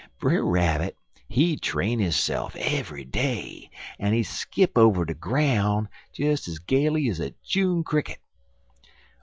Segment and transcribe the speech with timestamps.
[0.19, 0.97] Brer Rabbit
[1.29, 3.69] he train hisse'f eve'y day,
[3.99, 8.17] en he skip over de groun' des ez gayly ez a June cricket.